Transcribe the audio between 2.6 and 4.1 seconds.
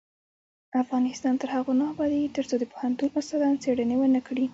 پوهنتون استادان څیړنې